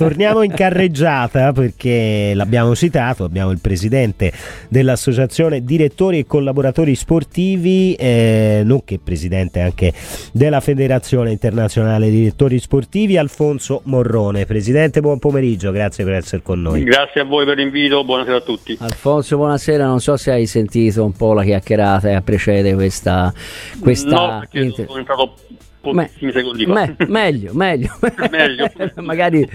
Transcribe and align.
torniamo 0.00 0.42
in 0.42 0.52
carreggiata 0.52 1.52
perché 1.52 2.32
l'abbiamo 2.34 2.74
citato, 2.74 3.24
abbiamo 3.24 3.50
il 3.50 3.58
presidente 3.60 4.32
dell'associazione 4.70 5.62
direttori 5.62 6.20
e 6.20 6.26
collaboratori 6.26 6.94
sportivi, 6.94 7.94
eh, 7.96 8.62
nonché 8.64 8.98
presidente 8.98 9.60
anche 9.60 9.92
della 10.32 10.60
Federazione 10.60 11.32
Internazionale 11.32 12.08
Direttori 12.08 12.58
Sportivi, 12.58 13.18
Alfonso 13.18 13.82
Morrone. 13.84 14.46
Presidente, 14.46 15.02
buon 15.02 15.18
pomeriggio, 15.18 15.70
grazie 15.70 16.02
per 16.04 16.14
essere 16.14 16.40
con 16.40 16.62
noi. 16.62 16.82
Grazie 16.82 17.20
a 17.20 17.24
voi 17.24 17.44
per 17.44 17.58
l'invito, 17.58 18.02
buonasera 18.02 18.36
a 18.36 18.40
tutti. 18.40 18.78
Alfonso, 18.80 19.36
buonasera, 19.36 19.84
non 19.84 20.00
so 20.00 20.16
se 20.16 20.30
hai 20.30 20.46
sentito 20.46 21.04
un 21.04 21.12
po' 21.12 21.34
la 21.34 21.44
chiacchierata 21.44 22.08
che 22.08 22.22
precede 22.22 22.72
questa... 22.72 23.30
questa 23.78 24.08
no, 24.08 24.38
perché 24.38 24.60
inter... 24.60 24.86
sono 24.86 24.98
entrato 24.98 25.34
pochissimi 25.80 26.32
secondi 26.32 26.64
fa. 26.66 26.72
Me, 26.72 26.96
meglio, 27.06 27.52
meglio. 27.54 27.90
meglio. 28.30 28.70
magari, 29.02 29.48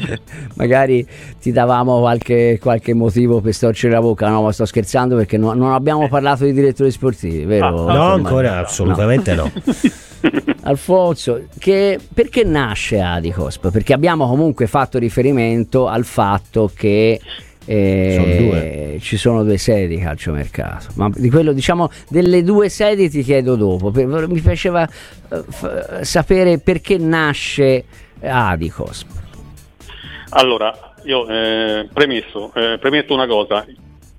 magari, 0.55 1.07
ti 1.39 1.51
davamo 1.51 1.99
qualche, 1.99 2.59
qualche, 2.61 2.93
motivo 2.93 3.41
per 3.41 3.53
storcere 3.53 3.93
la 3.93 4.01
bocca, 4.01 4.27
no, 4.29 4.41
ma 4.41 4.51
sto 4.51 4.65
scherzando 4.65 5.15
perché 5.15 5.37
no, 5.37 5.53
non 5.53 5.71
abbiamo 5.71 6.07
parlato 6.07 6.43
di 6.45 6.53
direttori 6.53 6.91
sportivi, 6.91 7.45
vero? 7.45 7.87
Ah, 7.87 7.93
no, 7.93 8.03
ancora, 8.13 8.59
assolutamente 8.59 9.35
no. 9.35 9.51
Alfonso, 10.63 11.43
che, 11.59 11.99
perché 12.11 12.43
nasce 12.43 12.99
Adicosp? 12.99 13.69
Perché 13.69 13.93
abbiamo 13.93 14.27
comunque 14.27 14.65
fatto 14.65 14.97
riferimento 14.97 15.87
al 15.87 16.05
fatto 16.05 16.71
che 16.73 17.19
eh, 17.65 18.97
ci 19.01 19.17
sono 19.17 19.43
due 19.43 19.57
sedi 19.57 19.95
di 19.95 20.01
calciomercato, 20.01 20.87
ma 20.95 21.09
di 21.13 21.29
quello 21.29 21.51
diciamo 21.51 21.89
delle 22.09 22.43
due 22.43 22.69
sedi 22.69 23.09
ti 23.09 23.23
chiedo 23.23 23.55
dopo. 23.55 23.91
Mi 23.93 24.41
piaceva 24.41 24.87
uh, 25.29 25.43
f- 25.49 26.01
sapere 26.01 26.59
perché 26.59 26.97
nasce 26.97 27.83
Adicosp. 28.21 29.07
Allora, 30.29 30.93
io 31.03 31.27
eh, 31.27 31.87
premesso, 31.91 32.51
eh, 32.53 32.77
premetto 32.79 33.13
una 33.13 33.27
cosa, 33.27 33.65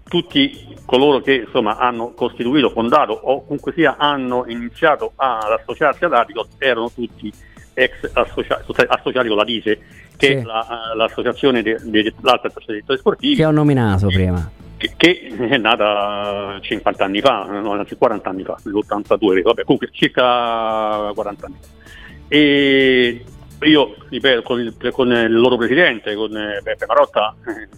tutti 0.08 0.74
coloro 0.84 1.20
che 1.20 1.44
insomma, 1.46 1.76
hanno 1.78 2.12
costituito, 2.14 2.70
fondato 2.70 3.12
o 3.12 3.42
comunque 3.42 3.72
sia 3.72 3.96
hanno 3.98 4.44
iniziato 4.46 5.12
ad 5.16 5.50
associarsi 5.58 6.04
ad 6.04 6.12
Adicos 6.12 6.48
erano 6.58 6.90
tutti 6.94 7.30
ex 7.76 8.10
associa- 8.14 8.62
associati 8.88 9.28
con 9.28 9.36
la 9.36 9.44
DISE 9.44 9.78
che 10.16 10.26
sì. 10.26 10.32
è 10.32 10.42
la, 10.42 10.92
l'associazione 10.94 11.62
dell'alta 11.62 12.48
associazione 12.48 12.98
sportivi 12.98 13.36
che 13.36 13.44
ho 13.44 13.50
nominato 13.50 14.06
prima 14.06 14.50
che, 14.78 14.92
che, 14.96 15.34
è 15.36 15.56
nata 15.56 16.58
50 16.60 17.04
anni 17.04 17.20
fa, 17.20 17.44
no, 17.44 17.72
anzi 17.72 17.96
40 17.96 18.28
anni 18.28 18.42
fa, 18.42 18.56
l'82, 18.62 19.42
vabbè, 19.42 19.64
comunque 19.64 19.88
circa 19.90 21.10
40 21.14 21.46
anni 21.46 21.56
fa. 21.58 21.68
E 22.28 23.24
io, 23.62 23.96
ripeto, 24.08 24.42
con 24.42 24.60
il, 24.60 24.74
con 24.92 25.10
il 25.10 25.32
loro 25.32 25.56
presidente, 25.56 26.14
con 26.14 26.30
Beppe 26.30 26.86
Marotta, 26.86 27.34
eh, 27.46 27.68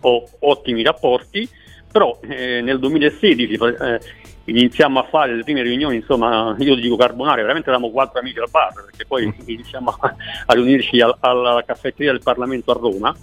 ho 0.00 0.28
ottimi 0.40 0.82
rapporti, 0.82 1.48
però 1.90 2.18
eh, 2.28 2.60
nel 2.60 2.78
2016 2.78 3.54
eh, 3.54 4.00
iniziamo 4.46 4.98
a 4.98 5.02
fare 5.04 5.34
le 5.34 5.42
prime 5.42 5.62
riunioni, 5.62 5.96
insomma, 5.96 6.54
io 6.58 6.74
dico 6.74 6.96
carbonare, 6.96 7.42
veramente 7.42 7.68
eravamo 7.68 7.90
quattro 7.90 8.20
amici 8.20 8.38
al 8.38 8.50
bar, 8.50 8.72
perché 8.72 9.04
poi 9.06 9.26
mm. 9.26 9.30
iniziamo 9.46 9.96
a, 10.00 10.14
a 10.46 10.54
riunirci 10.54 11.00
al, 11.00 11.16
alla 11.20 11.62
caffetteria 11.64 12.12
del 12.12 12.22
Parlamento 12.22 12.70
a 12.70 12.74
Roma. 12.74 13.14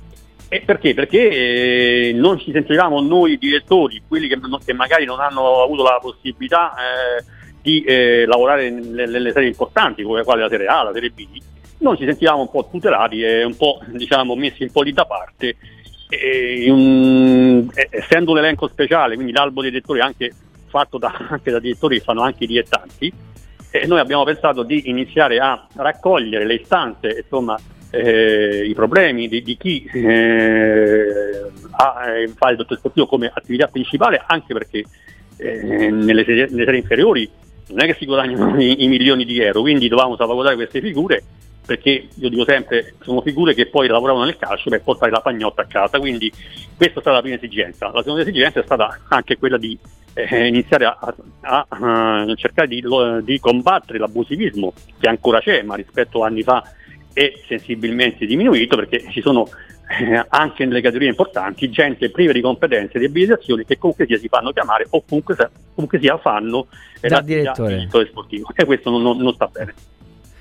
E 0.49 0.61
perché? 0.61 0.93
Perché 0.93 1.29
eh, 1.29 2.13
non 2.13 2.37
ci 2.37 2.51
sentivamo 2.51 3.01
noi 3.01 3.37
direttori, 3.37 4.03
quelli 4.07 4.27
che, 4.27 4.39
che, 4.63 4.73
magari 4.73 5.05
non 5.05 5.19
hanno 5.19 5.63
avuto 5.63 5.83
la 5.83 5.97
possibilità 5.99 6.73
eh, 6.73 7.23
di 7.61 7.83
eh, 7.83 8.25
lavorare 8.27 8.69
nelle, 8.69 9.07
nelle, 9.07 9.31
serie 9.31 9.47
importanti, 9.47 10.03
come 10.03 10.23
quale 10.23 10.41
la 10.41 10.49
Serie 10.49 10.67
A, 10.67 10.83
la 10.83 10.93
Serie 10.93 11.09
B, 11.09 11.25
non 11.79 11.97
ci 11.97 12.05
sentivamo 12.05 12.41
un 12.41 12.51
po' 12.51 12.67
tutelati 12.69 13.23
e 13.23 13.43
un 13.43 13.55
po' 13.55 13.79
diciamo, 13.87 14.35
messi 14.35 14.63
un 14.63 14.71
po' 14.71 14.83
lì 14.83 14.93
da 14.93 15.05
parte. 15.05 15.55
Un, 16.67 17.67
essendo 17.89 18.33
un 18.33 18.37
elenco 18.37 18.67
speciale, 18.67 19.15
quindi 19.15 19.31
l'albo 19.31 19.61
dei 19.61 19.71
direttori 19.71 19.99
anche 19.99 20.31
fatto 20.73 20.97
da, 20.97 21.13
anche 21.29 21.51
da 21.51 21.59
direttori 21.59 21.97
che 21.97 22.03
fanno 22.03 22.21
anche 22.21 22.45
i 22.45 22.47
dilettanti, 22.47 23.13
e 23.69 23.87
noi 23.87 23.99
abbiamo 23.99 24.23
pensato 24.23 24.63
di 24.63 24.89
iniziare 24.89 25.39
a 25.39 25.67
raccogliere 25.75 26.45
le 26.45 26.55
istanze, 26.55 27.21
insomma, 27.23 27.59
eh, 27.91 28.65
i 28.65 28.73
problemi 28.73 29.27
di, 29.27 29.43
di 29.43 29.55
chi 29.55 29.83
eh, 29.93 31.51
ha, 31.71 32.07
eh, 32.07 32.27
fa 32.27 32.49
il 32.49 32.57
dottor 32.57 32.77
sportivo 32.77 33.05
come 33.05 33.31
attività 33.33 33.67
principale, 33.67 34.23
anche 34.25 34.53
perché 34.53 34.83
eh, 35.37 35.89
nelle, 35.91 36.23
serie, 36.23 36.47
nelle, 36.49 36.65
serie, 36.65 36.79
inferiori 36.79 37.29
non 37.69 37.81
è 37.81 37.85
che 37.85 37.95
si 37.97 38.05
guadagnano 38.05 38.57
i, 38.61 38.83
i 38.83 38.87
milioni 38.87 39.25
di 39.25 39.39
euro, 39.39 39.61
quindi 39.61 39.87
dovevamo 39.87 40.15
salvaguardare 40.15 40.55
queste 40.55 40.81
figure 40.81 41.23
perché 41.65 42.07
io 42.13 42.29
dico 42.29 42.43
sempre 42.45 42.95
sono 43.01 43.21
figure 43.21 43.53
che 43.53 43.67
poi 43.67 43.87
lavoravano 43.87 44.25
nel 44.25 44.37
calcio 44.37 44.69
per 44.69 44.81
portare 44.81 45.11
la 45.11 45.21
pagnotta 45.21 45.61
a 45.61 45.65
casa, 45.65 45.99
quindi 45.99 46.31
questa 46.75 46.99
è 46.99 47.01
stata 47.01 47.11
la 47.11 47.21
prima 47.21 47.37
esigenza. 47.37 47.89
La 47.91 48.01
seconda 48.01 48.21
esigenza 48.21 48.59
è 48.59 48.63
stata 48.63 48.99
anche 49.07 49.37
quella 49.37 49.57
di 49.57 49.77
eh, 50.13 50.47
iniziare 50.47 50.85
a, 50.85 51.15
a, 51.41 51.65
a 51.69 52.35
cercare 52.35 52.67
di, 52.67 52.83
di, 53.23 53.39
combattere 53.39 53.99
l'abusivismo 53.99 54.73
che 54.99 55.07
ancora 55.07 55.39
c'è, 55.39 55.63
ma 55.63 55.75
rispetto 55.75 56.23
a 56.23 56.27
anni 56.27 56.43
fa 56.43 56.63
è 57.13 57.31
sensibilmente 57.47 58.25
diminuito 58.25 58.75
perché 58.75 59.05
ci 59.11 59.21
sono 59.21 59.47
eh, 59.99 60.25
anche 60.29 60.65
nelle 60.65 60.81
categorie 60.81 61.09
importanti 61.09 61.69
gente 61.69 62.09
priva 62.09 62.31
di 62.31 62.41
competenze 62.41 62.97
e 62.97 62.99
di 62.99 63.05
abilitazioni 63.05 63.65
che 63.65 63.77
comunque 63.77 64.05
sia 64.05 64.17
si 64.17 64.27
fanno 64.27 64.51
chiamare 64.51 64.87
o 64.89 65.03
comunque, 65.07 65.35
comunque 65.73 65.99
sia 65.99 66.17
fanno 66.17 66.67
eh, 67.01 67.07
da 67.07 67.21
direttore. 67.21 67.75
direttore 67.75 68.07
sportivo 68.07 68.49
e 68.55 68.65
questo 68.65 68.89
non, 68.89 69.01
non, 69.01 69.17
non 69.17 69.33
sta 69.33 69.47
bene. 69.47 69.73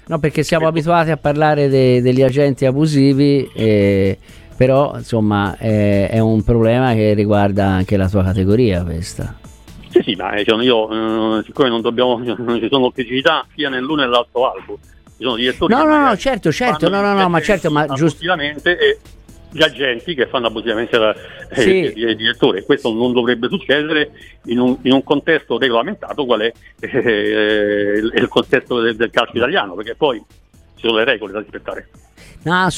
No, 0.05 0.19
perché 0.19 0.43
siamo 0.43 0.71
questo. 0.71 0.91
abituati 0.91 1.11
a 1.12 1.16
parlare 1.16 1.69
de, 1.69 2.03
degli 2.03 2.22
agenti 2.22 2.66
abusivi. 2.66 3.49
E 3.55 4.19
però 4.55 4.93
insomma 4.97 5.56
è, 5.56 6.09
è, 6.11 6.19
un 6.19 6.43
problema 6.44 6.93
che 6.93 7.15
riguarda 7.15 7.66
anche 7.66 7.97
la 7.97 8.09
tua 8.09 8.22
categoria 8.22 8.84
questa. 8.84 9.37
Sì, 10.03 10.11
sì, 10.11 10.15
ma 10.17 10.33
eh, 10.33 10.45
cioè, 10.45 10.63
io, 10.63 11.39
eh, 11.39 11.43
siccome 11.45 11.69
non 11.69 11.81
dobbiamo, 11.81 12.19
non 12.39 12.59
ci 12.61 12.69
sono 12.71 12.91
criticità 12.91 13.47
sia 13.55 13.69
nell'uno 13.69 14.03
che 14.03 14.09
nell'altro 14.09 14.51
albo, 14.53 14.79
ci 15.17 15.23
sono 15.23 15.37
direttori 15.37 15.73
No, 15.73 15.85
no, 15.85 15.99
no, 15.99 16.17
certo, 16.17 16.51
certo, 16.53 16.89
no, 16.89 17.01
no, 17.01 17.15
no, 17.15 17.29
ma 17.29 17.41
certo, 17.41 17.71
ma 17.71 17.87
giusto. 17.87 18.23
E 18.62 18.99
gli 19.55 19.62
agenti 19.62 20.15
che 20.15 20.27
fanno 20.27 20.47
abusivamente 20.47 20.97
la, 20.97 21.15
eh, 21.51 21.61
sì. 21.61 21.93
il, 21.95 22.17
direttore. 22.17 22.65
Questo 22.65 22.93
non 22.93 23.12
dovrebbe 23.12 23.49
succedere 23.49 24.11
in 24.47 24.59
un, 24.59 24.79
in 24.83 24.93
un 24.93 25.05
contesto 25.05 25.59
regolamentato 25.59 26.25
qual 26.25 26.41
è 26.41 26.53
eh, 26.81 28.01
il 28.15 28.29
contesto 28.29 28.81
del, 28.81 28.97
del 28.97 29.11
calcio 29.11 29.37
italiano, 29.37 29.75
perché 29.75 29.95
poi 29.95 30.23
ci 30.82 30.88
sono 30.88 30.98
le 30.98 31.04
regole 31.04 31.32
da 31.32 31.38
rispettare. 31.38 31.88
No, 32.44 32.69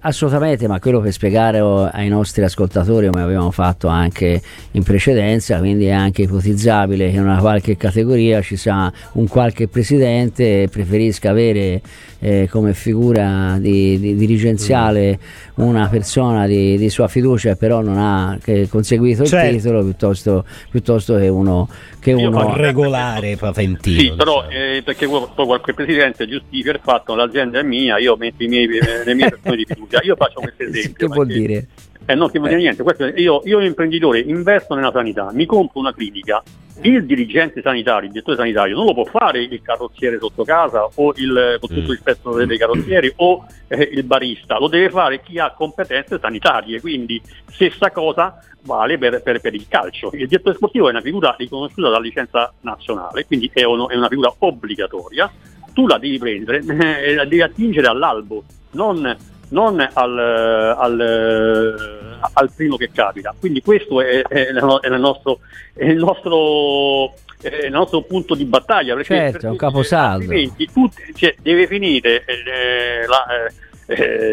assolutamente, 0.00 0.66
ma 0.66 0.78
quello 0.80 1.00
per 1.00 1.12
spiegare 1.12 1.58
ai 1.58 2.08
nostri 2.08 2.42
ascoltatori, 2.42 3.08
come 3.08 3.22
abbiamo 3.22 3.50
fatto 3.50 3.86
anche 3.88 4.40
in 4.70 4.82
precedenza, 4.82 5.58
quindi 5.58 5.84
è 5.86 5.90
anche 5.90 6.22
ipotizzabile 6.22 7.10
che 7.10 7.16
in 7.16 7.22
una 7.24 7.38
qualche 7.38 7.76
categoria 7.76 8.40
ci 8.40 8.56
sia 8.56 8.90
un 9.12 9.28
qualche 9.28 9.68
presidente 9.68 10.62
e 10.62 10.68
preferisca 10.68 11.28
avere 11.28 11.82
eh, 12.20 12.48
come 12.50 12.72
figura 12.74 13.56
di, 13.58 13.98
di 13.98 14.14
dirigenziale 14.14 15.18
una 15.54 15.88
persona 15.88 16.46
di, 16.46 16.76
di, 16.76 16.90
sua 16.90 17.08
fiducia 17.08 17.56
però 17.56 17.80
non 17.80 17.98
ha 17.98 18.38
conseguito 18.68 19.22
il 19.22 19.28
certo. 19.28 19.56
titolo 19.56 19.82
piuttosto, 19.82 20.44
piuttosto, 20.70 21.16
che 21.16 21.28
uno, 21.28 21.68
che 21.98 22.12
uno... 22.12 22.56
regolare 22.56 23.36
patentino. 23.36 24.00
Sì, 24.00 24.12
però 24.16 24.44
diciamo. 24.46 24.64
eh, 24.64 24.82
perché 24.82 25.06
poi 25.06 25.46
qualche 25.46 25.74
presidente 25.74 26.26
giustifica 26.26 26.70
il 26.70 26.80
fatto 26.82 27.14
che 27.14 27.18
l'azienda 27.18 27.49
è 27.58 27.62
mia, 27.62 27.98
io 27.98 28.16
metto 28.16 28.42
i 28.42 28.48
miei, 28.48 28.66
le 28.68 29.14
mie 29.14 29.28
persone 29.30 29.56
di 29.56 29.64
fiducia. 29.64 30.00
Io 30.02 30.16
faccio 30.16 30.40
questo 30.40 30.62
esempio. 30.62 31.08
che 31.08 31.14
vuol 31.14 31.26
dire? 31.26 31.66
Eh, 32.06 32.14
non 32.14 32.30
che 32.30 32.38
vuol 32.38 32.50
dire 32.50 32.62
niente. 32.62 32.82
Questo, 32.82 33.06
io, 33.06 33.42
io 33.44 33.60
imprenditore 33.60 34.20
investo 34.20 34.74
nella 34.74 34.90
sanità, 34.92 35.30
mi 35.32 35.46
compro 35.46 35.80
una 35.80 35.92
clinica, 35.92 36.42
il 36.82 37.04
dirigente 37.04 37.60
sanitario, 37.60 38.06
il 38.06 38.12
direttore 38.12 38.36
sanitario 38.38 38.74
non 38.74 38.86
lo 38.86 38.94
può 38.94 39.04
fare 39.04 39.42
il 39.42 39.60
carrozziere 39.62 40.18
sotto 40.18 40.44
casa 40.44 40.88
o 40.94 41.12
il, 41.16 41.56
con 41.60 41.68
tutto 41.68 41.80
il 41.80 41.84
mm. 41.84 41.90
rispetto 41.90 42.44
dei 42.44 42.58
carrozzieri 42.58 43.12
o 43.16 43.44
eh, 43.68 43.90
il 43.92 44.02
barista, 44.04 44.58
lo 44.58 44.68
deve 44.68 44.88
fare 44.88 45.20
chi 45.20 45.38
ha 45.38 45.52
competenze 45.52 46.18
sanitarie, 46.18 46.80
quindi 46.80 47.20
stessa 47.50 47.90
cosa 47.90 48.42
vale 48.62 48.98
per, 48.98 49.22
per, 49.22 49.40
per 49.40 49.54
il 49.54 49.66
calcio. 49.68 50.10
Il 50.12 50.26
direttore 50.26 50.56
sportivo 50.56 50.88
è 50.88 50.90
una 50.90 51.00
figura 51.00 51.34
riconosciuta 51.36 51.88
dalla 51.88 52.00
licenza 52.00 52.52
nazionale, 52.60 53.26
quindi 53.26 53.50
è, 53.52 53.64
uno, 53.64 53.88
è 53.88 53.96
una 53.96 54.08
figura 54.08 54.32
obbligatoria, 54.38 55.30
tu 55.72 55.86
la 55.86 55.98
devi 55.98 56.18
prendere 56.18 56.58
e 56.58 57.10
eh, 57.10 57.14
la 57.14 57.24
devi 57.24 57.42
attingere 57.42 57.86
all'albo, 57.86 58.44
non, 58.72 59.16
non 59.48 59.88
al, 59.92 60.18
al 60.18 61.98
al 62.32 62.52
primo 62.54 62.76
che 62.76 62.90
capita. 62.92 63.34
Quindi 63.38 63.62
questo 63.62 64.00
è, 64.00 64.22
è, 64.22 64.46
è, 64.46 64.48
il, 64.50 64.96
nostro, 64.98 65.40
è 65.74 65.84
il, 65.84 65.96
nostro, 65.96 67.14
il, 67.42 67.70
nostro, 67.70 68.02
punto 68.02 68.34
di 68.34 68.44
battaglia. 68.44 68.94
Perché, 68.94 69.14
certo, 69.14 69.32
perché, 69.32 69.46
è 69.46 69.50
un 69.50 69.56
caposaldo. 69.56 70.32
Tutti, 70.72 71.14
cioè, 71.14 71.34
deve 71.40 71.66
finire 71.66 72.24
eh, 72.24 73.06
la, 73.06 73.46
eh, 73.46 73.52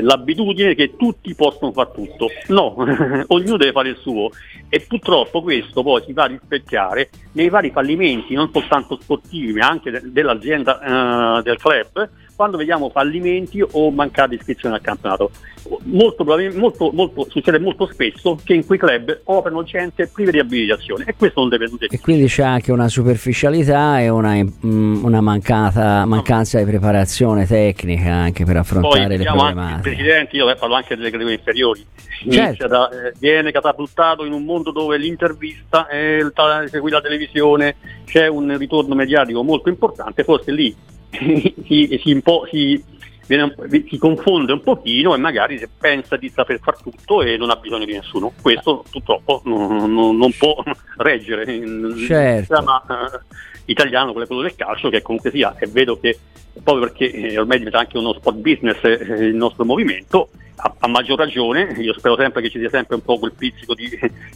l'abitudine 0.02 0.76
che 0.76 0.96
tutti 0.96 1.34
possono 1.34 1.72
fare 1.72 1.92
tutto. 1.94 2.30
No, 2.48 2.76
ognuno 3.28 3.58
deve 3.58 3.72
fare 3.72 3.90
il 3.90 3.98
suo 3.98 4.30
e 4.70 4.82
purtroppo 4.82 5.42
questo 5.42 5.82
poi 5.82 6.04
si 6.06 6.14
va 6.14 6.24
a 6.24 6.28
rispecchiare 6.28 7.10
nei 7.34 7.50
vari 7.50 7.72
fallimenti, 7.72 8.34
non 8.34 8.52
soltanto 8.52 8.98
sportivi, 9.02 9.54
ma 9.54 9.68
anche 9.68 9.92
de- 9.92 10.02
dell'azienda 10.04 11.38
uh, 11.38 11.42
del 11.42 11.58
club, 11.58 12.10
quando 12.38 12.56
vediamo 12.56 12.92
fallimenti 12.92 13.66
o 13.72 13.90
mancate 13.90 14.36
iscrizioni 14.36 14.76
al 14.76 14.82
campionato. 14.82 15.32
Molto, 15.86 16.24
molto, 16.24 16.92
molto, 16.94 17.28
succede 17.30 17.60
molto 17.60 17.88
spesso 17.88 18.40
che 18.42 18.54
in 18.54 18.66
quei 18.66 18.78
club 18.78 19.22
operano 19.26 19.64
gente 19.64 20.08
prive 20.08 20.32
di 20.32 20.40
abilitazione 20.40 21.04
e 21.06 21.16
questo 21.16 21.42
non 21.42 21.50
deve 21.50 21.68
succedere. 21.68 21.98
E 21.98 22.00
quindi 22.00 22.28
c'è 22.28 22.44
anche 22.44 22.72
una 22.72 22.88
superficialità 22.88 24.00
e 24.00 24.08
una, 24.08 24.36
mm, 24.36 25.04
una 25.04 25.20
mancata, 25.20 26.06
mancanza 26.06 26.60
di 26.60 26.66
preparazione 26.66 27.48
tecnica 27.48 28.14
anche 28.14 28.46
per 28.46 28.58
affrontare 28.58 29.08
Poi, 29.08 29.18
le 29.18 29.24
problematiche. 29.24 29.90
Presidente, 29.90 30.36
io 30.38 30.56
parlo 30.56 30.76
anche 30.76 30.96
delle 30.96 31.10
categorie 31.10 31.38
inferiori, 31.38 31.86
certo. 32.30 32.68
da, 32.68 32.90
eh, 32.90 33.14
viene 33.20 33.52
catapultato 33.52 34.26
in 34.26 34.32
un 34.32 34.46
mondo 34.46 34.72
dove 34.72 34.98
l'intervista 34.98 35.88
è 35.88 36.20
seguì 36.70 36.92
la 36.92 37.02
televisione, 37.02 37.76
c'è 38.06 38.28
un 38.28 38.56
ritorno 38.58 38.94
mediatico 38.94 39.44
molto 39.44 39.70
importante, 39.70 40.24
forse 40.24 40.52
lì 40.52 40.76
si, 41.12 41.54
si, 41.66 42.00
si, 42.02 42.84
viene, 43.28 43.56
si, 43.88 43.98
confonde 43.98 44.54
un 44.54 44.62
pochino 44.62 45.14
e 45.14 45.18
magari 45.18 45.62
pensa 45.80 46.16
di 46.18 46.30
saper 46.30 46.60
far 46.60 46.82
tutto 46.82 47.22
e 47.22 47.38
non 47.38 47.50
ha 47.50 47.56
bisogno 47.56 47.86
di 47.86 47.94
nessuno. 47.94 48.34
Questo 48.42 48.84
purtroppo 48.90 49.42
non, 49.46 49.94
non, 49.94 50.18
non 50.18 50.32
può 50.38 50.64
reggere 50.98 51.46
certo. 51.46 51.64
il 51.64 52.38
sistema 52.40 52.84
uh, 52.88 53.34
italiano, 53.66 54.14
quello 54.14 54.42
del 54.42 54.56
calcio, 54.56 54.90
che 54.90 55.02
comunque 55.02 55.32
sia, 55.32 55.56
e 55.58 55.68
vedo 55.68 56.00
che 56.00 56.18
proprio 56.64 56.88
perché 56.88 57.12
eh, 57.12 57.38
ormai 57.38 57.58
diventa 57.58 57.80
anche 57.80 57.98
uno 57.98 58.14
sport 58.14 58.38
business 58.38 58.84
eh, 58.84 59.26
il 59.26 59.36
nostro 59.36 59.66
movimento, 59.66 60.30
a, 60.58 60.76
a, 60.80 60.88
maggior 60.88 61.18
ragione, 61.18 61.76
io 61.80 61.94
spero 61.98 62.16
sempre 62.16 62.42
che 62.42 62.50
ci 62.50 62.60
sia 62.60 62.70
sempre 62.70 62.96
un 62.96 63.02
po' 63.02 63.20
quel 63.20 63.34
pizzico 63.34 63.74
di, 63.74 63.90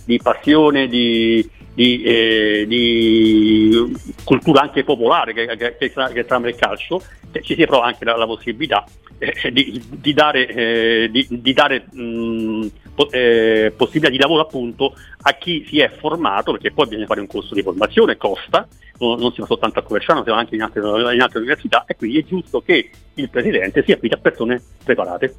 di 0.05 0.19
passione, 0.21 0.87
di, 0.87 1.47
di, 1.73 2.03
eh, 2.03 2.65
di, 2.67 3.97
cultura 4.23 4.61
anche 4.61 4.83
popolare 4.83 5.33
che, 5.33 5.45
che, 5.57 5.77
che, 5.77 5.91
che 5.91 6.25
trama 6.25 6.49
il 6.49 6.55
calcio, 6.55 7.01
che 7.31 7.41
ci 7.41 7.55
sia 7.55 7.65
però 7.65 7.81
anche 7.81 8.05
la, 8.05 8.15
la 8.15 8.25
possibilità 8.25 8.85
eh, 9.17 9.51
di, 9.51 10.13
dare, 10.13 10.47
eh, 10.47 11.27
dare 11.53 11.85
mh, 11.91 12.67
po- 12.93 13.11
eh, 13.11 13.73
possibilità 13.75 14.09
di 14.09 14.17
lavoro 14.17 14.41
appunto 14.41 14.93
a 15.21 15.33
chi 15.33 15.65
si 15.67 15.79
è 15.79 15.89
formato, 15.89 16.51
perché 16.51 16.71
poi 16.71 16.87
bisogna 16.87 17.05
fare 17.07 17.21
un 17.21 17.27
corso 17.27 17.53
di 17.53 17.61
formazione, 17.61 18.17
costa, 18.17 18.67
non, 18.99 19.19
non 19.19 19.33
si 19.33 19.41
va 19.41 19.47
soltanto 19.47 19.79
a 19.79 19.83
Coverciano, 19.83 20.23
siamo 20.23 20.39
anche 20.39 20.55
in 20.55 20.61
altre, 20.61 20.81
in 21.13 21.21
altre 21.21 21.39
università 21.39 21.83
e 21.87 21.95
quindi 21.95 22.19
è 22.19 22.23
giusto 22.23 22.61
che 22.61 22.89
il 23.15 23.29
Presidente 23.29 23.83
si 23.83 23.91
affidi 23.91 24.13
a 24.13 24.17
persone 24.17 24.61
preparate. 24.83 25.35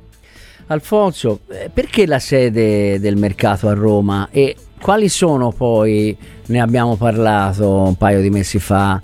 Alfonso, 0.67 1.41
eh, 1.49 1.70
perché 1.73 2.06
la 2.06 2.19
sede 2.19 2.99
del 3.00 3.17
mercato 3.17 3.69
a 3.69 3.75
Roma 3.75 4.29
e 4.31 4.56
quali 4.81 5.09
sono 5.09 5.53
poi, 5.53 6.17
ne 6.47 6.61
abbiamo 6.61 6.97
parlato 6.97 7.70
un 7.70 7.97
paio 7.97 8.20
di 8.20 8.31
mesi 8.31 8.59
fa, 8.59 9.00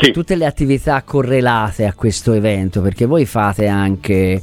sì. 0.00 0.12
tutte 0.12 0.36
le 0.36 0.44
attività 0.44 1.02
correlate 1.02 1.86
a 1.86 1.94
questo 1.94 2.32
evento? 2.32 2.82
Perché 2.82 3.06
voi 3.06 3.24
fate 3.24 3.66
anche 3.66 4.42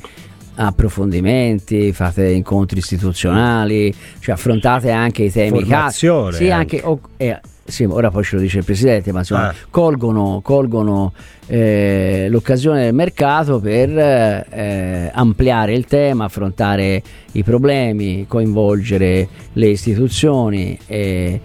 approfondimenti, 0.56 1.94
fate 1.94 2.30
incontri 2.30 2.80
istituzionali, 2.80 3.94
cioè 4.20 4.34
affrontate 4.34 4.92
anche 4.92 5.24
i 5.24 5.32
temi 5.32 5.60
Formazione, 5.60 6.36
sì, 6.36 6.50
anche, 6.50 6.82
o, 6.84 7.00
eh, 7.18 7.40
sì, 7.68 7.84
ora 7.84 8.10
poi 8.10 8.24
ce 8.24 8.36
lo 8.36 8.42
dice 8.42 8.60
il 8.60 8.64
Presidente, 8.64 9.12
ma 9.12 9.20
insomma 9.20 9.50
ah. 9.50 9.56
colgono, 9.70 10.40
colgono 10.42 11.14
eh, 11.48 12.28
l'occasione 12.30 12.84
del 12.84 12.94
mercato 12.94 13.60
per 13.60 13.90
eh, 13.90 15.12
ampliare 15.14 15.74
il 15.74 15.86
tema, 15.86 16.26
affrontare 16.26 17.02
i 17.34 17.44
problemi, 17.44 18.26
coinvolgere 18.28 19.28
le 19.54 19.68
istituzioni, 19.68 20.78
eh, 20.88 21.40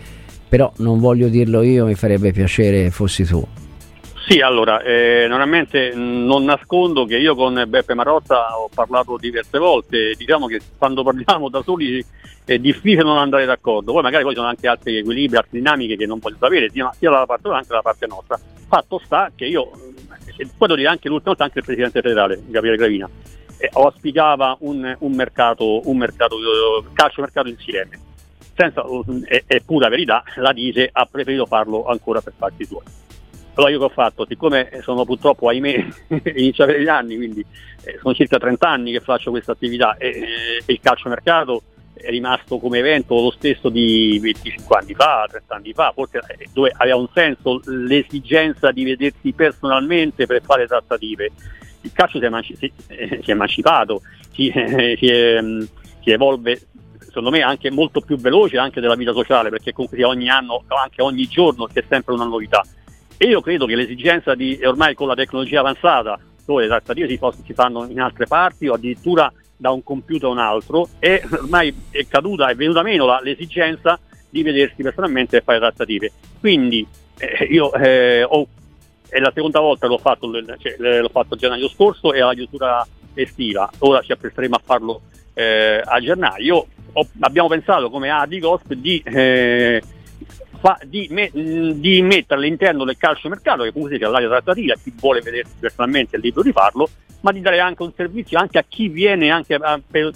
però 0.48 0.72
non 0.76 1.00
voglio 1.00 1.28
dirlo 1.28 1.62
io, 1.62 1.86
mi 1.86 1.94
farebbe 1.94 2.32
piacere 2.32 2.90
fossi 2.90 3.24
tu. 3.24 3.44
Sì, 4.28 4.40
allora, 4.40 4.80
eh, 4.82 5.26
normalmente 5.28 5.92
non 5.94 6.44
nascondo 6.44 7.04
che 7.06 7.16
io 7.16 7.34
con 7.34 7.64
Beppe 7.66 7.94
Marotta 7.94 8.56
ho 8.56 8.70
parlato 8.72 9.16
diverse 9.16 9.58
volte, 9.58 10.14
diciamo 10.16 10.46
che 10.46 10.60
quando 10.78 11.02
parliamo 11.02 11.48
da 11.48 11.60
soli 11.62 12.04
è 12.44 12.56
difficile 12.58 13.02
non 13.02 13.18
andare 13.18 13.46
d'accordo, 13.46 13.92
poi 13.92 14.02
magari 14.02 14.22
poi 14.22 14.34
sono 14.34 14.46
anche 14.46 14.68
altri 14.68 14.98
equilibri, 14.98 15.36
altre 15.36 15.58
dinamiche 15.58 15.96
che 15.96 16.06
non 16.06 16.20
voglio 16.20 16.36
sapere, 16.38 16.70
sia, 16.70 16.90
dalla 16.98 17.26
parte 17.26 17.48
loro 17.48 17.60
che 17.60 17.66
dalla 17.66 17.82
parte 17.82 18.06
nostra. 18.06 18.38
Fatto 18.68 19.00
sta 19.04 19.32
che 19.34 19.46
io, 19.46 19.70
e 20.36 20.46
poi 20.46 20.68
devo 20.68 20.76
dire 20.76 20.88
anche 20.88 21.08
l'ultima 21.08 21.30
volta 21.30 21.44
anche 21.44 21.58
il 21.58 21.64
Presidente 21.64 22.00
federale, 22.00 22.42
Gabriele 22.46 22.76
Gravina, 22.76 23.10
eh, 23.58 23.70
auspicava 23.72 24.56
un, 24.60 24.96
un, 25.00 25.12
mercato, 25.12 25.88
un 25.88 25.96
mercato, 25.96 26.36
calcio 26.92 27.22
mercato 27.22 27.48
insieme. 27.48 27.98
Senza, 28.54 28.84
è, 29.24 29.44
è 29.46 29.60
pura 29.60 29.88
verità, 29.88 30.22
la 30.36 30.52
dice, 30.52 30.88
ha 30.92 31.08
preferito 31.10 31.46
farlo 31.46 31.86
ancora 31.86 32.20
per 32.20 32.34
fatti 32.36 32.64
suoi. 32.64 32.84
Allora 33.54 33.70
io 33.70 33.78
che 33.78 33.84
ho 33.84 33.88
fatto, 33.90 34.24
siccome 34.26 34.80
sono 34.82 35.04
purtroppo, 35.04 35.48
ahimè, 35.48 35.86
inizio 36.36 36.64
a 36.64 36.66
avere 36.66 36.82
gli 36.82 36.88
anni, 36.88 37.16
quindi 37.16 37.44
eh, 37.84 37.98
sono 38.00 38.14
circa 38.14 38.38
30 38.38 38.68
anni 38.68 38.92
che 38.92 39.00
faccio 39.00 39.30
questa 39.30 39.52
attività 39.52 39.96
e, 39.96 40.08
eh, 40.08 40.62
e 40.64 40.72
il 40.72 40.80
calciomercato 40.80 41.62
è 42.02 42.08
rimasto 42.08 42.58
come 42.58 42.78
evento 42.78 43.14
lo 43.14 43.30
stesso 43.30 43.68
di 43.68 44.18
25 44.20 44.76
anni 44.76 44.94
fa, 44.94 45.26
30 45.28 45.54
anni 45.54 45.72
fa, 45.72 45.92
forse 45.94 46.20
eh, 46.38 46.48
dove 46.52 46.72
aveva 46.76 46.96
un 46.96 47.08
senso 47.12 47.60
l'esigenza 47.66 48.72
di 48.72 48.84
vedersi 48.84 49.32
personalmente 49.32 50.26
per 50.26 50.42
fare 50.42 50.66
trattative. 50.66 51.30
Il 51.82 51.92
calcio 51.92 52.18
si 52.18 52.24
è, 52.24 52.26
emanci- 52.28 52.56
si, 52.56 52.72
eh, 52.88 53.20
si 53.22 53.30
è 53.30 53.32
emancipato, 53.32 54.02
si, 54.32 54.48
eh, 54.48 54.96
è, 54.98 55.40
mm, 55.40 55.62
si, 56.02 56.10
evolve 56.10 56.60
secondo 57.06 57.30
me 57.30 57.42
anche 57.42 57.70
molto 57.70 58.00
più 58.00 58.16
veloce 58.16 58.56
anche 58.56 58.80
della 58.80 58.94
vita 58.94 59.12
sociale 59.12 59.50
perché 59.50 59.72
comunque 59.72 60.02
ogni 60.02 60.30
anno, 60.30 60.64
anche 60.68 61.02
ogni 61.02 61.26
giorno 61.26 61.66
c'è 61.66 61.84
sempre 61.86 62.14
una 62.14 62.24
novità. 62.24 62.64
E 63.22 63.26
io 63.26 63.40
credo 63.40 63.66
che 63.66 63.76
l'esigenza 63.76 64.34
di, 64.34 64.58
ormai 64.64 64.96
con 64.96 65.06
la 65.06 65.14
tecnologia 65.14 65.60
avanzata, 65.60 66.18
dove 66.44 66.62
le 66.62 66.68
trattative 66.68 67.06
si, 67.06 67.20
si 67.44 67.52
fanno 67.52 67.86
in 67.88 68.00
altre 68.00 68.26
parti 68.26 68.66
o 68.66 68.74
addirittura 68.74 69.32
da 69.56 69.70
un 69.70 69.84
computer 69.84 70.28
a 70.28 70.32
un 70.32 70.38
altro 70.38 70.88
e 70.98 71.22
ormai 71.30 71.72
è 71.90 72.04
caduta, 72.08 72.48
è 72.48 72.56
venuta 72.56 72.82
meno 72.82 73.06
la, 73.06 73.20
l'esigenza 73.22 73.96
di 74.28 74.42
vedersi 74.42 74.82
personalmente 74.82 75.36
e 75.36 75.40
fare 75.40 75.60
trattative. 75.60 76.10
Quindi 76.40 76.84
eh, 77.16 77.44
io 77.44 77.72
eh, 77.74 78.24
ho, 78.24 78.44
è 79.08 79.20
la 79.20 79.30
seconda 79.32 79.60
volta 79.60 79.86
che 79.86 79.92
l'ho 79.92 79.98
fatto, 79.98 80.28
cioè, 80.58 80.74
l'ho 80.78 81.08
fatto 81.08 81.34
a 81.34 81.36
gennaio 81.36 81.68
scorso 81.68 82.12
e 82.12 82.20
alla 82.20 82.34
chiusura 82.34 82.84
estiva, 83.14 83.70
ora 83.78 84.00
ci 84.00 84.10
appresteremo 84.10 84.56
a 84.56 84.60
farlo 84.64 85.00
eh, 85.34 85.80
a 85.80 86.00
gennaio. 86.00 86.66
Ho, 86.94 87.06
abbiamo 87.20 87.46
pensato 87.46 87.88
come 87.88 88.10
Adigosp 88.10 88.72
di, 88.72 89.00
eh, 89.04 89.80
fa, 90.62 90.78
di, 90.84 91.08
me, 91.10 91.28
di, 91.32 92.00
mettere 92.02 92.38
all'interno 92.40 92.84
del 92.84 92.96
calcio 92.96 93.28
mercato, 93.28 93.64
che 93.64 93.72
comunque 93.72 93.98
sia 93.98 94.08
l'area 94.08 94.28
trattativa, 94.28 94.74
chi 94.80 94.92
vuole 94.96 95.20
vedersi 95.20 95.54
personalmente 95.58 96.16
è 96.16 96.20
libero 96.20 96.42
di 96.42 96.52
farlo, 96.52 96.88
ma 97.22 97.32
di 97.32 97.40
dare 97.40 97.58
anche 97.58 97.82
un 97.82 97.92
servizio 97.92 98.38
anche 98.38 98.58
a 98.58 98.64
chi 98.68 98.86
viene 98.88 99.30
anche 99.30 99.54
a, 99.54 99.80
per, 99.84 100.12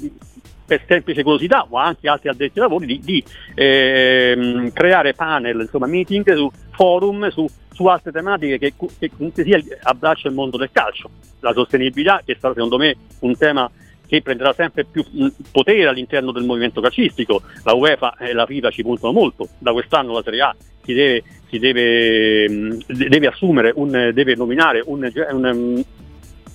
per 0.64 0.84
semplice 0.86 1.24
curiosità 1.24 1.66
o 1.68 1.76
anche 1.76 2.08
altri 2.08 2.28
addetti 2.28 2.60
ai 2.60 2.64
lavori 2.64 2.86
di, 2.86 3.00
di 3.00 3.24
eh, 3.56 4.70
creare 4.72 5.14
panel, 5.14 5.62
insomma 5.62 5.86
meeting 5.86 6.32
su 6.36 6.48
forum, 6.70 7.28
su, 7.30 7.44
su 7.72 7.86
altre 7.86 8.12
tematiche 8.12 8.58
che, 8.58 8.72
che 9.00 9.10
comunque 9.10 9.42
sia 9.42 9.60
abbraccia 9.82 10.28
il 10.28 10.34
mondo 10.34 10.56
del 10.56 10.70
calcio. 10.70 11.10
La 11.40 11.52
sostenibilità 11.52 12.22
che 12.24 12.36
sarà 12.38 12.54
secondo 12.54 12.78
me 12.78 12.94
un 13.20 13.36
tema 13.36 13.68
che 14.06 14.22
prenderà 14.22 14.52
sempre 14.52 14.84
più 14.84 15.04
potere 15.50 15.86
all'interno 15.86 16.32
del 16.32 16.44
movimento 16.44 16.80
calcistico. 16.80 17.42
La 17.64 17.74
UEFA 17.74 18.16
e 18.18 18.32
la 18.32 18.46
FIFA 18.46 18.70
ci 18.70 18.82
puntano 18.82 19.12
molto, 19.12 19.48
da 19.58 19.72
quest'anno 19.72 20.12
la 20.12 20.22
Serie 20.22 20.40
A 20.40 20.56
si 20.86 20.94
deve, 20.94 21.22
si 21.48 21.58
deve, 21.58 22.78
deve 22.86 23.26
assumere, 23.26 23.72
un, 23.74 24.10
deve 24.14 24.36
nominare 24.36 24.82
un, 24.86 25.10
un 25.32 25.82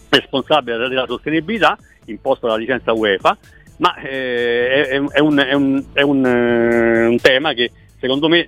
responsabile 0.10 0.88
della 0.88 1.06
sostenibilità 1.06 1.78
imposto 2.06 2.48
dalla 2.48 2.58
licenza 2.58 2.94
UEFA, 2.94 3.38
ma 3.78 3.96
eh, 3.98 4.88
è, 4.88 4.90
è, 4.90 4.98
un, 5.20 5.38
è, 5.38 5.54
un, 5.54 5.84
è 5.94 6.02
un, 6.02 7.18
tema 7.22 7.54
che 7.54 7.72
secondo 8.00 8.28
me 8.28 8.48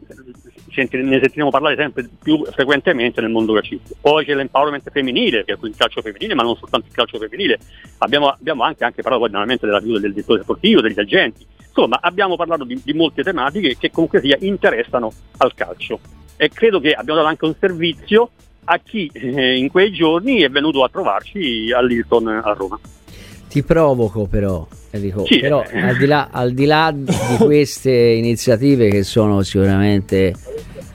ne 0.76 1.20
sentiremo 1.20 1.50
parlare 1.50 1.76
sempre 1.76 2.10
più 2.22 2.44
frequentemente 2.46 3.22
nel 3.22 3.30
mondo 3.30 3.54
calcistico. 3.54 3.96
Poi 4.00 4.26
c'è 4.26 4.34
l'empowerment 4.34 4.90
femminile, 4.90 5.44
che 5.44 5.54
è 5.54 5.58
il 5.62 5.76
calcio 5.76 6.02
femminile, 6.02 6.34
ma 6.34 6.44
non 6.44 6.56
soltanto 6.56 6.88
il 6.88 6.94
calcio 6.94 7.18
femminile. 7.18 7.60
Abbiamo, 8.00 8.28
abbiamo 8.30 8.64
anche, 8.64 8.84
anche, 8.84 9.02
parlato 9.02 9.30
banalmente 9.30 9.66
della 9.66 9.80
figura 9.80 10.00
del 10.00 10.14
direttore 10.14 10.42
sportivo, 10.42 10.82
degli 10.82 11.00
agenti. 11.00 11.46
Insomma, 11.66 12.00
abbiamo 12.02 12.36
parlato 12.36 12.64
di, 12.64 12.80
di 12.84 12.94
molte 12.94 13.24
tematiche 13.24 13.78
che 13.78 13.92
comunque 13.92 14.22
sia 14.22 14.38
interessano 14.40 15.12
al 15.38 15.54
calcio. 15.54 16.00
E 16.36 16.50
credo 16.50 16.80
che 16.80 16.94
abbiamo 16.94 17.20
dato 17.20 17.30
anche 17.30 17.46
un 17.46 17.56
servizio 17.60 18.30
a 18.66 18.78
chi 18.80 19.10
eh, 19.14 19.58
in 19.58 19.70
quei 19.70 19.92
giorni 19.92 20.42
è 20.42 20.50
venuto 20.50 20.84
a 20.84 20.90
trovarci 20.90 21.72
all'Hilton 21.72 22.28
a 22.28 22.54
Roma. 22.54 22.80
Ti 23.48 23.64
provoco 23.64 24.26
però, 24.26 24.68
Enrico, 24.96 25.26
sì, 25.26 25.40
però 25.40 25.64
eh. 25.64 25.80
al, 25.80 25.98
di 25.98 26.06
là, 26.06 26.30
al, 26.32 26.54
di 26.54 26.66
là, 26.66 26.94
di 26.94 27.38
queste 27.38 27.92
iniziative 27.92 28.90
che 28.90 29.02
sono 29.02 29.42
sicuramente 29.42 30.36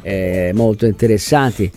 eh, 0.03 0.53
molto 0.55 0.87
interessanti, 0.87 1.69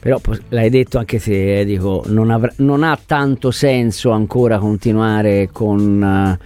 però 0.00 0.20
l'hai 0.48 0.68
detto 0.68 0.98
anche 0.98 1.20
te, 1.20 1.60
Enrico, 1.60 2.02
non, 2.06 2.30
avrà, 2.30 2.52
non 2.56 2.82
ha 2.82 2.98
tanto 3.06 3.52
senso 3.52 4.10
ancora 4.10 4.58
continuare 4.58 5.48
con 5.52 6.38
uh, 6.40 6.44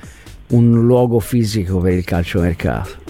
un 0.54 0.87
luogo 0.87 1.18
fisico 1.20 1.78
per 1.80 1.92
il 1.92 2.04
calciomercato. 2.04 3.02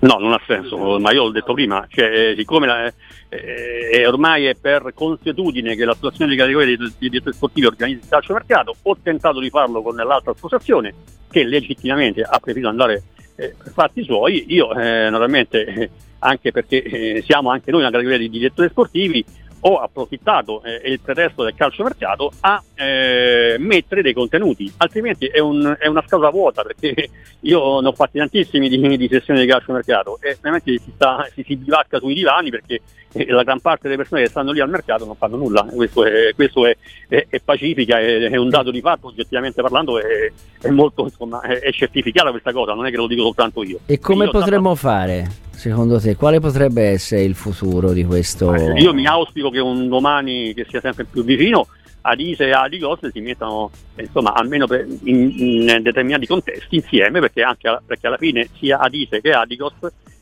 No, 0.00 0.16
non 0.18 0.32
ha 0.32 0.40
senso, 0.46 0.98
ma 0.98 1.12
io 1.12 1.24
l'ho 1.24 1.30
detto 1.30 1.52
prima, 1.54 1.86
cioè, 1.88 2.34
siccome 2.36 2.66
la, 2.66 2.92
eh, 3.28 4.06
ormai 4.06 4.46
è 4.46 4.54
per 4.54 4.92
consuetudine 4.94 5.76
che 5.76 5.84
l'associazione 5.84 6.32
di 6.32 6.36
categoria 6.36 6.76
di, 6.76 6.92
di 6.98 7.08
direttori 7.08 7.34
sportivi 7.34 7.66
organizza 7.66 8.04
il 8.04 8.10
calcio 8.10 8.32
mercato, 8.32 8.74
ho 8.82 8.96
tentato 9.02 9.40
di 9.40 9.48
farlo 9.48 9.80
con 9.82 9.94
l'altra 9.94 10.32
associazione 10.32 10.94
che 11.30 11.44
legittimamente 11.44 12.22
ha 12.22 12.38
preferito 12.38 12.68
andare 12.68 13.02
eh, 13.36 13.54
per 13.56 13.72
fatti 13.72 14.02
suoi, 14.04 14.44
io 14.48 14.72
eh, 14.74 15.08
naturalmente 15.08 15.64
eh, 15.64 15.90
anche 16.18 16.52
perché 16.52 16.82
eh, 16.82 17.22
siamo 17.22 17.50
anche 17.50 17.70
noi 17.70 17.80
una 17.80 17.90
categoria 17.90 18.18
di 18.18 18.28
direttori 18.28 18.68
sportivi, 18.68 19.24
ho 19.64 19.76
approfittato 19.76 20.62
eh, 20.62 20.90
il 20.90 21.00
pretesto 21.00 21.44
del 21.44 21.54
calciomercato 21.54 22.32
a 22.40 22.62
eh, 22.74 23.56
mettere 23.58 24.02
dei 24.02 24.12
contenuti, 24.12 24.72
altrimenti 24.78 25.26
è, 25.26 25.38
un, 25.38 25.76
è, 25.78 25.86
una 25.86 26.02
scatola 26.02 26.30
vuota 26.30 26.62
perché 26.62 27.10
io 27.40 27.80
ne 27.80 27.88
ho 27.88 27.92
fatti 27.92 28.18
tantissimi 28.18 28.68
di, 28.68 28.96
di 28.96 29.08
sessioni 29.08 29.40
di 29.40 29.46
calciomercato 29.46 30.18
e 30.20 30.36
veramente 30.40 30.72
si, 30.78 30.92
sta, 30.94 31.28
si, 31.32 31.44
si 31.46 31.56
bivacca 31.56 31.98
sui 31.98 32.14
divani 32.14 32.50
perché 32.50 32.80
eh, 33.12 33.26
la 33.26 33.42
gran 33.44 33.60
parte 33.60 33.82
delle 33.84 33.96
persone 33.96 34.22
che 34.22 34.28
stanno 34.28 34.50
lì 34.50 34.60
al 34.60 34.70
mercato 34.70 35.04
non 35.04 35.14
fanno 35.14 35.36
nulla, 35.36 35.62
questo 35.62 36.04
è, 36.04 36.32
questo 36.34 36.66
è, 36.66 36.76
è 37.06 37.40
pacifica, 37.40 38.00
è, 38.00 38.36
un 38.36 38.48
dato 38.48 38.70
di 38.70 38.80
fatto, 38.80 39.08
oggettivamente 39.08 39.62
parlando 39.62 40.00
è, 40.00 40.70
molto, 40.70 41.04
insomma, 41.04 41.40
è, 41.42 41.70
certificata 41.72 42.30
questa 42.30 42.52
cosa, 42.52 42.74
non 42.74 42.86
è 42.86 42.90
che 42.90 42.96
lo 42.96 43.06
dico 43.06 43.22
soltanto 43.22 43.62
io. 43.62 43.80
E 43.86 43.98
come 43.98 44.24
io 44.24 44.30
potremmo 44.30 44.74
stavo... 44.74 44.94
fare? 44.94 45.50
Secondo 45.62 46.00
te, 46.00 46.16
quale 46.16 46.40
potrebbe 46.40 46.88
essere 46.88 47.22
il 47.22 47.36
futuro 47.36 47.92
di 47.92 48.02
questo? 48.02 48.52
Io 48.52 48.92
mi 48.92 49.06
auspico 49.06 49.48
che 49.48 49.60
un 49.60 49.88
domani 49.88 50.52
che 50.54 50.66
sia 50.68 50.80
sempre 50.80 51.04
più 51.04 51.22
vicino 51.22 51.68
Adise 52.00 52.46
e 52.46 52.50
Adigos 52.50 53.06
si 53.12 53.20
mettano 53.20 53.70
insomma 53.96 54.32
almeno 54.32 54.66
in, 55.04 55.32
in, 55.36 55.78
determinati 55.82 56.26
contesti 56.26 56.74
insieme 56.74 57.20
perché 57.20 57.42
anche 57.42 57.78
perché 57.86 58.08
alla 58.08 58.16
fine 58.16 58.48
sia 58.58 58.80
Adise 58.80 59.20
che 59.20 59.30
Adigos 59.30 59.74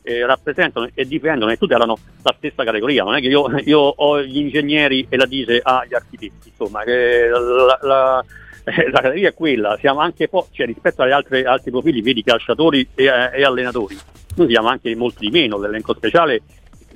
eh, 0.03 0.27
rappresentano 0.27 0.87
e 0.93 1.07
difendono 1.07 1.51
e 1.51 1.57
tutelano 1.57 1.97
la 2.21 2.35
stessa 2.37 2.63
categoria 2.63 3.03
non 3.03 3.15
è 3.15 3.19
che 3.19 3.27
io, 3.29 3.47
io 3.65 3.79
ho 3.79 4.21
gli 4.21 4.37
ingegneri 4.37 5.07
e 5.09 5.17
la 5.17 5.25
Dise 5.25 5.59
ha 5.63 5.83
gli 5.89 5.95
architetti 5.95 6.49
insomma 6.49 6.83
la, 6.85 7.79
la, 7.81 8.25
la 8.63 9.01
categoria 9.01 9.29
è 9.29 9.33
quella 9.33 9.77
siamo 9.79 9.99
anche 9.99 10.27
po- 10.27 10.47
cioè, 10.51 10.65
rispetto 10.65 11.01
agli 11.01 11.11
altri, 11.11 11.43
altri 11.43 11.71
profili 11.71 12.01
vedi 12.01 12.23
calciatori 12.23 12.87
e, 12.95 13.05
e 13.05 13.43
allenatori 13.43 13.97
noi 14.35 14.49
siamo 14.49 14.67
anche 14.67 14.95
molti 14.95 15.29
di 15.29 15.31
meno, 15.31 15.59
l'elenco 15.59 15.93
speciale 15.93 16.41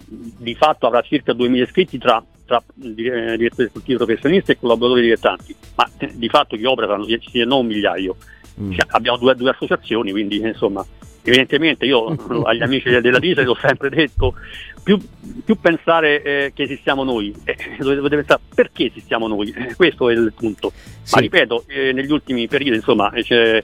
di 0.08 0.56
fatto 0.56 0.88
avrà 0.88 1.02
circa 1.02 1.34
2000 1.34 1.64
iscritti 1.64 1.98
tra, 1.98 2.24
tra 2.46 2.62
eh, 2.82 3.38
direttori 3.38 3.68
sportivi 3.68 3.98
professionisti 3.98 4.52
e 4.52 4.60
collaboratori 4.60 5.02
dilettanti, 5.02 5.56
ma 5.76 5.90
eh, 5.98 6.12
di 6.16 6.30
fatto 6.30 6.56
chi 6.56 6.66
opera 6.66 6.88
saranno 6.88 7.08
non 7.46 7.60
un 7.60 7.66
migliaio. 7.66 8.16
Mm. 8.62 8.72
Cioè, 8.72 8.86
abbiamo 8.90 9.18
due, 9.18 9.36
due, 9.36 9.50
associazioni, 9.50 10.12
quindi 10.12 10.38
insomma, 10.38 10.86
evidentemente 11.30 11.86
io 11.86 12.16
agli 12.46 12.62
amici 12.62 12.90
della 12.90 13.20
Disa 13.20 13.42
ho 13.42 13.58
sempre 13.60 13.90
detto 13.90 14.36
più, 14.84 15.00
più 15.44 15.60
pensare 15.60 16.22
eh, 16.22 16.52
che 16.54 16.64
esistiamo 16.64 17.04
noi, 17.04 17.34
eh, 17.44 17.58
dovete 17.80 18.16
pensare 18.16 18.42
perché 18.54 18.86
esistiamo 18.86 19.28
noi, 19.28 19.54
eh, 19.56 19.76
questo 19.76 20.10
è 20.10 20.14
il 20.14 20.34
punto. 20.36 20.72
Sì. 21.02 21.16
Ma 21.16 21.22
ripeto, 21.22 21.64
eh, 21.68 21.92
negli 21.92 22.12
ultimi 22.12 22.48
periodi 22.48 22.78
insomma, 22.78 23.12
c'è 23.12 23.64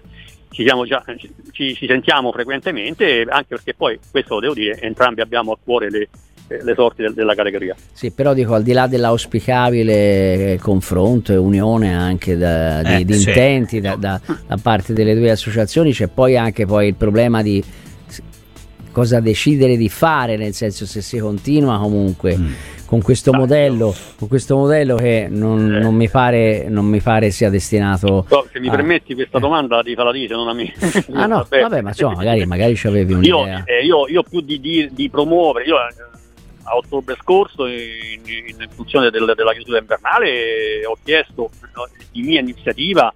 ci, 0.51 0.65
già, 0.65 1.03
ci, 1.51 1.75
ci, 1.75 1.87
sentiamo 1.87 2.31
frequentemente, 2.31 3.25
anche 3.27 3.55
perché 3.55 3.73
poi, 3.73 3.97
questo 4.09 4.35
lo 4.35 4.39
devo 4.41 4.53
dire, 4.53 4.79
entrambi 4.81 5.21
abbiamo 5.21 5.53
a 5.53 5.57
cuore 5.61 5.89
le, 5.89 6.09
le 6.61 6.73
sorti 6.75 7.01
del, 7.01 7.13
della 7.13 7.35
categoria. 7.35 7.75
Sì, 7.91 8.11
però 8.11 8.33
dico 8.33 8.53
al 8.53 8.63
di 8.63 8.73
là 8.73 8.87
dell'auspicabile 8.87 10.57
confronto 10.61 11.31
e 11.31 11.37
unione 11.37 11.95
anche 11.95 12.37
da, 12.37 12.81
di, 12.81 13.01
eh, 13.01 13.05
di 13.05 13.13
sì. 13.13 13.29
intenti 13.29 13.79
da, 13.79 13.95
da, 13.95 14.19
da, 14.25 14.57
parte 14.61 14.93
delle 14.93 15.15
due 15.15 15.31
associazioni, 15.31 15.93
c'è 15.93 16.07
poi 16.07 16.37
anche 16.37 16.65
poi 16.65 16.87
il 16.87 16.95
problema 16.95 17.41
di 17.41 17.63
cosa 18.91 19.19
decidere 19.19 19.77
di 19.77 19.89
fare, 19.89 20.35
nel 20.35 20.53
senso 20.53 20.85
se 20.85 21.01
si 21.01 21.17
continua 21.17 21.79
comunque. 21.79 22.37
Mm 22.37 22.51
con 22.91 23.01
questo, 23.01 23.31
modello, 23.31 23.95
con 24.19 24.27
questo 24.27 24.57
modello 24.57 24.97
che 24.97 25.27
non, 25.29 25.75
eh. 25.75 25.79
non, 25.79 25.95
mi 25.95 26.09
pare, 26.09 26.67
non, 26.67 26.85
mi 26.85 26.99
pare, 26.99 27.31
sia 27.31 27.49
destinato. 27.49 28.25
No, 28.29 28.45
se 28.51 28.59
mi 28.59 28.67
a... 28.67 28.71
permetti, 28.71 29.13
questa 29.13 29.39
domanda 29.39 29.81
ti 29.81 29.95
fa 29.95 30.03
la 30.03 30.11
dice, 30.11 30.33
non 30.33 30.49
a 30.49 30.53
me. 30.53 30.73
ah, 31.13 31.25
no, 31.25 31.37
vabbè, 31.49 31.61
vabbè 31.61 31.81
ma 31.81 31.89
insomma, 31.91 32.15
magari, 32.15 32.45
magari 32.45 32.75
ci 32.75 32.87
avevi 32.87 33.13
un'idea. 33.13 33.59
Io, 33.59 33.65
eh, 33.65 33.85
io, 33.85 34.07
io 34.09 34.23
più 34.23 34.41
di, 34.41 34.59
di, 34.59 34.89
di, 34.91 35.09
promuovere, 35.09 35.65
io 35.67 35.77
eh, 35.77 35.93
a 36.71 36.77
ottobre 36.77 37.17
scorso, 37.19 37.65
in, 37.65 38.21
in 38.25 38.67
funzione 38.73 39.09
del, 39.09 39.33
della 39.35 39.53
chiusura 39.53 39.79
invernale, 39.79 40.85
ho 40.85 40.97
chiesto 41.03 41.49
di 42.11 42.21
mia 42.21 42.39
iniziativa. 42.39 43.13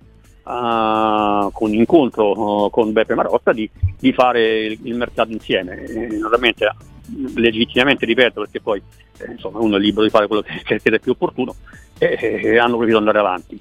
Uh, 0.47 1.51
con 1.51 1.73
incontro 1.73 2.65
uh, 2.65 2.69
con 2.69 2.91
Beppe 2.91 3.15
Marotta 3.15 3.51
di, 3.51 3.67
di 3.97 4.13
fare 4.13 4.65
il, 4.65 4.79
il, 4.83 4.93
mercato 4.93 5.31
insieme. 5.31 5.81
Eh, 5.85 6.05
naturalmente 6.05 6.71
legittimamente 7.35 8.05
ripeto 8.05 8.41
perché 8.41 8.61
poi 8.61 8.79
eh, 9.17 9.31
insomma, 9.31 9.57
uno 9.59 9.77
è 9.77 9.79
libero 9.79 10.03
di 10.03 10.11
fare 10.11 10.27
quello 10.27 10.43
che, 10.43 10.61
che 10.63 10.79
crede 10.79 10.99
più 10.99 11.13
opportuno 11.13 11.55
e, 11.97 12.17
e 12.21 12.57
hanno 12.59 12.75
preferito 12.75 12.99
andare 12.99 13.17
avanti. 13.17 13.59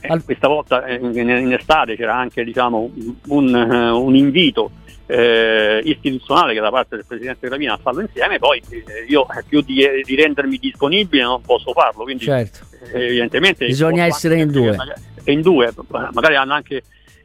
Eh, 0.00 0.22
questa 0.22 0.48
volta 0.48 0.84
eh, 0.84 0.96
in, 0.96 1.16
in, 1.16 1.52
estate 1.52 1.96
c'era 1.96 2.14
anche 2.14 2.44
diciamo, 2.44 2.90
un, 3.28 3.54
un, 3.54 4.16
invito 4.16 4.70
eh, 5.06 5.80
istituzionale 5.84 6.54
che 6.54 6.60
da 6.60 6.70
parte 6.70 6.96
del 6.96 7.04
Presidente 7.06 7.46
Gravina 7.46 7.74
a 7.74 7.78
farlo 7.78 8.00
insieme, 8.00 8.38
poi 8.38 8.62
eh, 8.70 9.04
io 9.06 9.26
più 9.46 9.60
di, 9.60 9.86
di, 10.02 10.14
rendermi 10.14 10.58
disponibile 10.58 11.22
non 11.22 11.42
posso 11.42 11.72
farlo, 11.72 12.04
quindi 12.04 12.24
certo. 12.24 12.60
evidentemente 12.92 13.66
bisogna 13.66 14.04
essere 14.04 14.40
in 14.40 14.50
due. 14.50 14.76
in 15.24 15.42
due, 15.42 15.72
magari 16.12 16.36
hanno 16.36 16.54
anche 16.54 16.82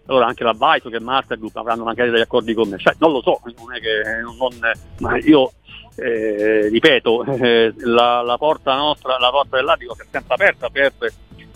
allora 0.08 0.26
anche 0.26 0.44
la 0.44 0.56
Vaito 0.58 0.90
che 0.90 1.00
Master 1.00 1.38
Group 1.38 1.56
avranno 1.56 1.84
magari 1.84 2.10
degli 2.10 2.22
accordi 2.22 2.54
con 2.56 2.68
me, 2.68 2.80
cioè, 2.80 2.96
non 2.98 3.12
lo 3.12 3.22
so, 3.22 3.40
non 3.44 3.76
è 3.76 3.80
che 3.80 4.22
non, 4.22 4.60
ma 4.98 5.18
io 5.20 5.52
eh, 5.96 6.68
ripeto, 6.70 7.26
eh, 7.26 7.74
la, 7.78 8.22
la, 8.22 8.38
porta 8.38 8.76
nostra, 8.76 9.20
la 9.20 9.30
porta 9.30 9.58
dell'Adico 9.58 9.94
è 9.94 10.06
sempre 10.10 10.34
aperta 10.34 10.70
per 10.70 10.94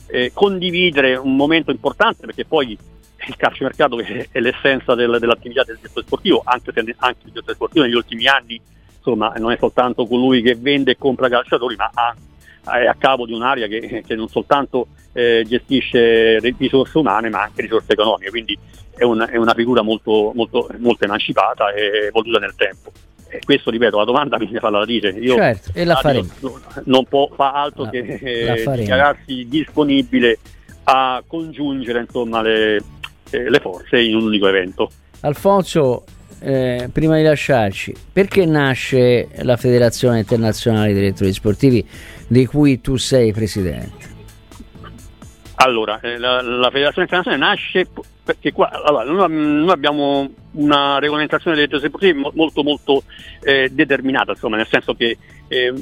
eh, 0.07 0.31
condividere 0.33 1.15
un 1.15 1.35
momento 1.35 1.71
importante 1.71 2.25
perché 2.27 2.45
poi 2.45 2.77
il 3.27 3.35
calciomercato 3.35 3.97
è 3.99 4.39
l'essenza 4.39 4.95
del, 4.95 5.17
dell'attività 5.19 5.63
del 5.63 5.79
settore 5.81 6.05
sportivo, 6.05 6.41
anche 6.43 6.71
se 6.73 6.95
anche 6.97 7.19
il 7.25 7.31
settore 7.33 7.53
sportivo 7.53 7.85
negli 7.85 7.95
ultimi 7.95 8.27
anni 8.27 8.59
insomma, 8.95 9.33
non 9.37 9.51
è 9.51 9.57
soltanto 9.57 10.05
colui 10.05 10.41
che 10.41 10.55
vende 10.55 10.91
e 10.91 10.97
compra 10.97 11.27
calciatori, 11.27 11.75
ma 11.75 11.89
ha, 11.93 12.79
è 12.79 12.85
a 12.85 12.95
capo 12.97 13.25
di 13.25 13.33
un'area 13.33 13.67
che, 13.67 14.03
che 14.05 14.15
non 14.15 14.29
soltanto 14.29 14.87
eh, 15.11 15.43
gestisce 15.45 16.39
risorse 16.39 16.97
umane 16.97 17.29
ma 17.29 17.43
anche 17.43 17.61
risorse 17.61 17.93
economiche, 17.93 18.29
quindi 18.29 18.57
è, 18.95 19.03
un, 19.03 19.25
è 19.29 19.37
una 19.37 19.53
figura 19.53 19.81
molto, 19.81 20.31
molto, 20.33 20.69
molto 20.77 21.03
emancipata 21.03 21.71
e 21.73 22.07
evoluta 22.07 22.39
nel 22.39 22.55
tempo. 22.55 22.91
E 23.27 23.39
questo, 23.43 23.71
ripeto, 23.71 23.97
la 23.97 24.03
domanda 24.03 24.37
bisogna 24.37 24.59
farla 24.59 24.79
da 24.79 24.85
dire. 24.85 25.09
Io, 25.09 25.33
certo, 25.33 25.71
e 25.73 25.85
la 25.85 25.95
faremo. 25.95 26.29
Non 26.85 27.05
può 27.05 27.27
fare 27.33 27.57
altro 27.57 27.85
la, 27.85 27.89
che 27.89 27.99
eh, 27.99 28.71
dichiararsi 28.75 29.47
disponibile 29.49 30.37
a 30.83 31.23
congiungere 31.25 32.01
insomma, 32.01 32.43
le, 32.43 32.79
eh, 33.33 33.49
le 33.49 33.59
forze 33.59 33.99
in 33.99 34.15
un 34.15 34.23
unico 34.23 34.47
evento. 34.47 34.89
Alfonso, 35.21 36.03
eh, 36.39 36.89
prima 36.91 37.17
di 37.17 37.23
lasciarci, 37.23 37.93
perché 38.11 38.45
nasce 38.45 39.29
la 39.41 39.57
Federazione 39.57 40.19
Internazionale 40.19 40.93
dei 40.93 41.01
Direttori 41.01 41.33
Sportivi 41.33 41.85
di 42.27 42.45
cui 42.45 42.79
tu 42.79 42.95
sei 42.95 43.33
presidente? 43.33 44.11
Allora, 45.55 45.99
eh, 46.01 46.17
la, 46.17 46.41
la, 46.41 46.69
Federazione 46.69 47.07
Internazionale 47.07 47.37
nasce 47.37 47.87
perché 48.23 48.51
qua 48.51 48.69
allora, 48.69 49.27
noi, 49.27 49.63
noi, 49.63 49.69
abbiamo 49.69 50.29
una 50.51 50.99
regolamentazione 50.99 51.55
dei 51.55 51.67
direttori 51.67 51.91
sportivi 51.91 52.31
molto 52.33 52.63
molto 52.63 53.03
eh, 53.41 53.69
determinata, 53.71 54.31
insomma, 54.31 54.57
nel 54.57 54.67
senso 54.67 54.93
che 54.93 55.17
eh, 55.47 55.73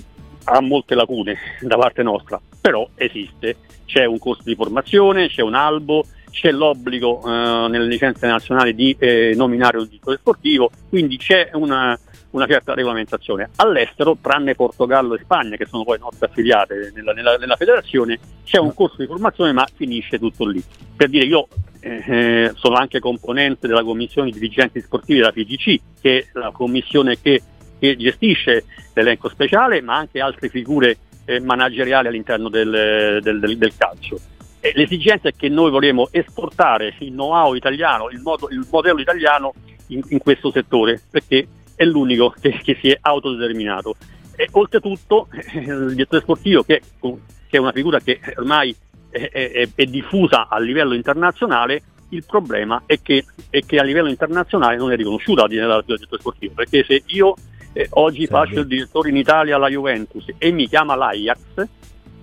ha 0.43 0.61
molte 0.61 0.95
lacune 0.95 1.37
da 1.61 1.77
parte 1.77 2.03
nostra, 2.03 2.39
però 2.59 2.87
esiste, 2.95 3.57
c'è 3.85 4.05
un 4.05 4.19
corso 4.19 4.43
di 4.43 4.55
formazione, 4.55 5.29
c'è 5.29 5.41
un 5.41 5.53
albo, 5.53 6.05
c'è 6.31 6.51
l'obbligo 6.51 7.21
eh, 7.23 7.67
nelle 7.69 7.85
licenze 7.85 8.25
nazionali 8.25 8.73
di 8.73 8.95
eh, 8.97 9.33
nominare 9.35 9.77
un 9.77 9.85
direttore 9.85 10.17
sportivo, 10.17 10.71
quindi 10.89 11.17
c'è 11.17 11.51
una, 11.53 11.97
una 12.31 12.47
certa 12.47 12.73
regolamentazione. 12.73 13.49
All'estero, 13.57 14.17
tranne 14.19 14.55
Portogallo 14.55 15.15
e 15.15 15.19
Spagna, 15.19 15.55
che 15.57 15.65
sono 15.65 15.83
poi 15.83 15.99
nostre 15.99 16.27
affiliate 16.27 16.91
nella, 16.95 17.13
nella, 17.13 17.35
nella 17.37 17.55
federazione, 17.55 18.19
c'è 18.43 18.57
un 18.57 18.73
corso 18.73 18.97
di 18.97 19.05
formazione, 19.05 19.51
ma 19.51 19.67
finisce 19.73 20.17
tutto 20.17 20.47
lì. 20.47 20.63
Per 20.95 21.09
dire, 21.09 21.25
io 21.25 21.47
eh, 21.81 22.51
sono 22.55 22.75
anche 22.75 22.99
componente 22.99 23.67
della 23.67 23.83
commissione 23.83 24.31
di 24.31 24.39
dirigenti 24.39 24.79
sportivi 24.81 25.19
della 25.19 25.31
PGC, 25.31 25.79
che 26.01 26.19
è 26.19 26.39
la 26.39 26.51
commissione 26.51 27.19
che, 27.19 27.41
che 27.79 27.95
gestisce 27.97 28.65
l'elenco 28.93 29.29
speciale, 29.29 29.81
ma 29.81 29.97
anche 29.97 30.21
altre 30.21 30.49
figure 30.49 30.97
eh, 31.25 31.39
manageriali 31.39 32.07
all'interno 32.07 32.49
del, 32.49 33.19
del, 33.21 33.39
del, 33.39 33.57
del 33.57 33.75
calcio. 33.75 34.19
E 34.63 34.73
l'esigenza 34.75 35.27
è 35.27 35.33
che 35.35 35.49
noi 35.49 35.71
vorremmo 35.71 36.09
esportare 36.11 36.95
il 36.99 37.11
know-how 37.11 37.55
italiano, 37.55 38.09
il, 38.09 38.19
modo, 38.21 38.47
il 38.49 38.65
modello 38.69 39.01
italiano 39.01 39.53
in, 39.87 40.01
in 40.09 40.19
questo 40.19 40.51
settore, 40.51 41.01
perché 41.09 41.47
è 41.75 41.83
l'unico 41.83 42.33
che, 42.39 42.59
che 42.63 42.77
si 42.79 42.89
è 42.89 42.97
autodeterminato. 43.01 43.95
E 44.35 44.47
oltretutto 44.51 45.27
il 45.53 45.93
direttore 45.93 46.21
sportivo, 46.21 46.61
che, 46.61 46.79
che, 46.99 47.17
è 47.49 47.57
una 47.57 47.71
figura 47.71 47.99
che 47.99 48.19
ormai 48.37 48.75
è, 49.09 49.29
è, 49.31 49.67
è, 49.73 49.85
diffusa 49.85 50.47
a 50.47 50.59
livello 50.59 50.93
internazionale, 50.93 51.81
il 52.09 52.23
problema 52.23 52.83
è 52.85 53.01
che, 53.01 53.25
è 53.49 53.61
che, 53.65 53.79
a 53.79 53.83
livello 53.83 54.09
internazionale 54.09 54.77
non 54.77 54.91
è 54.91 54.95
riconosciuta 54.95 55.41
la 55.41 55.47
direttore 55.47 56.19
sportivo, 56.19 56.53
perché 56.53 56.83
se 56.83 57.01
io 57.07 57.33
eh, 57.73 57.87
oggi 57.91 58.27
Salve. 58.27 58.47
faccio 58.47 58.59
il 58.59 58.67
direttore 58.67 59.09
in 59.09 59.17
Italia 59.17 59.55
alla 59.55 59.69
Juventus 59.69 60.25
e 60.37 60.51
mi 60.51 60.67
chiama 60.67 60.95
l'Ajax, 60.95 61.67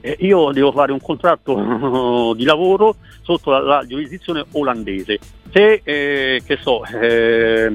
eh, 0.08 0.16
io 0.20 0.52
devo 0.52 0.72
fare 0.72 0.92
un 0.92 1.00
contratto 1.00 2.32
di 2.36 2.44
lavoro 2.44 2.96
sotto 3.22 3.50
la, 3.50 3.60
la 3.60 3.86
giurisdizione 3.86 4.44
olandese. 4.52 5.18
Se, 5.52 5.80
eh, 5.84 6.42
che 6.44 6.58
so, 6.60 6.84
eh, 6.84 7.74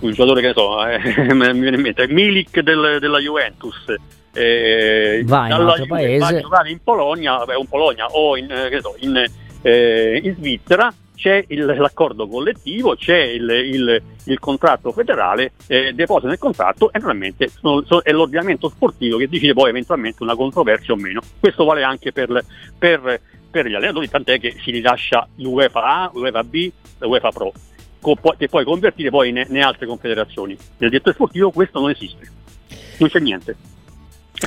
un 0.00 0.10
giocatore 0.12 0.40
che 0.40 0.46
ne 0.48 0.52
so, 0.52 0.86
eh, 0.86 0.98
mi 1.34 1.60
viene 1.60 1.76
in 1.76 1.82
mente, 1.82 2.08
Milik 2.08 2.60
del, 2.60 2.98
della 3.00 3.18
Juventus, 3.18 3.94
eh, 4.32 5.22
va 5.26 5.46
in 5.46 5.52
altro 5.52 5.86
paese. 5.86 6.18
va 6.18 6.26
a 6.26 6.40
giocare 6.40 6.70
in 6.70 6.78
Polonia, 6.82 7.44
beh, 7.44 7.56
in 7.56 7.68
Polonia 7.68 8.06
o 8.06 8.36
in, 8.36 8.48
so, 8.80 8.94
in, 8.98 9.24
eh, 9.62 10.20
in 10.22 10.34
Svizzera, 10.36 10.92
c'è 11.20 11.44
il, 11.48 11.66
l'accordo 11.66 12.26
collettivo, 12.26 12.96
c'è 12.96 13.18
il, 13.18 13.48
il, 13.50 14.02
il 14.24 14.38
contratto 14.38 14.90
federale, 14.90 15.52
eh, 15.66 15.92
deposita 15.92 16.28
nel 16.28 16.38
contratto 16.38 16.88
e 16.88 16.92
naturalmente 16.94 17.48
sono, 17.48 17.84
sono, 17.84 18.02
è 18.02 18.10
l'ordinamento 18.10 18.70
sportivo 18.70 19.18
che 19.18 19.28
decide 19.28 19.52
poi 19.52 19.68
eventualmente 19.68 20.22
una 20.22 20.34
controversia 20.34 20.94
o 20.94 20.96
meno. 20.96 21.20
Questo 21.38 21.64
vale 21.64 21.82
anche 21.82 22.10
per, 22.10 22.42
per, 22.78 23.20
per 23.50 23.66
gli 23.66 23.74
allenatori, 23.74 24.08
tant'è 24.08 24.40
che 24.40 24.56
si 24.62 24.70
rilascia 24.70 25.28
l'UEFA 25.36 25.84
A, 25.84 26.10
l'UEFA 26.14 26.42
B, 26.42 26.70
l'UEFA 27.00 27.30
Pro, 27.30 27.52
che 28.38 28.48
puoi 28.48 28.64
convertire 28.64 29.10
poi 29.10 29.28
in, 29.28 29.44
in 29.46 29.62
altre 29.62 29.86
confederazioni. 29.86 30.56
Nel 30.78 30.88
direttore 30.88 31.14
sportivo 31.14 31.50
questo 31.50 31.80
non 31.80 31.90
esiste, 31.90 32.26
non 32.96 33.10
c'è 33.10 33.20
niente. 33.20 33.56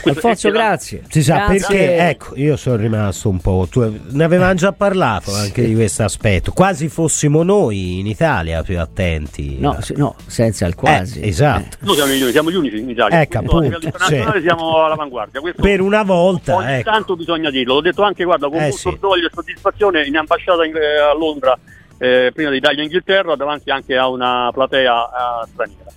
Alfonso, 0.03 0.49
grazie. 0.49 1.03
Si 1.07 1.21
sa 1.21 1.45
grazie. 1.45 1.59
perché, 1.59 1.97
ecco, 2.09 2.35
io 2.35 2.55
sono 2.55 2.77
rimasto 2.77 3.29
un 3.29 3.39
po'. 3.39 3.67
Tu, 3.69 3.99
ne 4.09 4.23
avevamo 4.23 4.53
già 4.55 4.71
parlato 4.71 5.33
anche 5.33 5.63
di 5.65 5.75
questo 5.75 6.03
aspetto. 6.03 6.51
Quasi 6.51 6.89
fossimo 6.89 7.43
noi 7.43 7.99
in 7.99 8.07
Italia 8.07 8.63
più 8.63 8.79
attenti. 8.79 9.59
No, 9.59 9.77
no 9.95 10.15
senza 10.25 10.65
il 10.65 10.75
quasi. 10.75 11.21
Eh, 11.21 11.27
esatto. 11.27 11.77
Eh. 11.79 11.85
Noi 11.85 11.95
siamo 11.95 12.11
gli, 12.11 12.31
siamo 12.31 12.51
gli, 12.51 12.55
unici 12.55 12.79
in 12.79 12.89
Italia. 12.89 13.21
Ecco, 13.21 13.37
appunto, 13.37 13.63
internazionale 13.75 14.31
cioè, 14.31 14.41
siamo 14.41 14.83
all'avanguardia. 14.83 15.39
Questo 15.39 15.61
per 15.61 15.81
una 15.81 16.03
volta. 16.03 16.55
Ogni 16.55 16.73
ecco. 16.73 16.89
tanto 16.89 17.15
bisogna 17.15 17.49
dirlo. 17.49 17.75
L'ho 17.75 17.81
detto 17.81 18.01
anche, 18.01 18.23
guarda, 18.23 18.47
con 18.47 18.57
eh, 18.57 18.61
molto 18.61 18.77
sì. 18.77 18.87
orgoglio 18.87 19.27
e 19.27 19.31
soddisfazione 19.33 20.05
in 20.05 20.17
ambasciata 20.17 20.65
in, 20.65 20.75
eh, 20.75 20.97
a 20.97 21.13
Londra, 21.13 21.57
eh, 21.97 22.31
prima 22.33 22.49
d'Italia 22.49 22.81
e 22.81 22.85
Inghilterra, 22.85 23.35
davanti 23.35 23.69
anche 23.69 23.95
a 23.95 24.09
una 24.09 24.49
platea 24.51 25.47
straniera. 25.51 25.91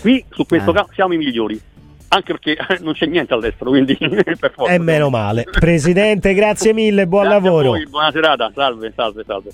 Qui 0.00 0.24
su 0.30 0.44
questo 0.46 0.72
campo 0.72 0.92
siamo 0.92 1.14
i 1.14 1.16
migliori 1.16 1.60
anche 2.08 2.32
perché 2.38 2.56
non 2.80 2.92
c'è 2.94 3.06
niente 3.06 3.34
all'estero, 3.34 3.70
quindi 3.70 3.96
per 3.98 4.52
forza. 4.54 4.72
E 4.72 4.78
meno 4.78 5.10
male. 5.10 5.44
Presidente, 5.44 6.34
grazie 6.34 6.72
mille, 6.72 7.06
buon 7.06 7.24
grazie 7.24 7.42
lavoro. 7.42 7.72
buona 7.88 8.10
serata, 8.10 8.50
salve, 8.54 8.92
salve, 8.94 9.24
salve. 9.26 9.50